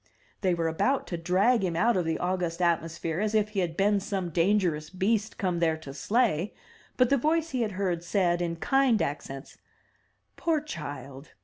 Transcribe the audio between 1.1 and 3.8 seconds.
drag him out of the august atmosphere as if he had